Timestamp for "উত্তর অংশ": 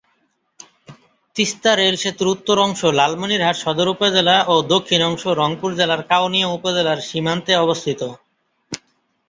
2.27-2.81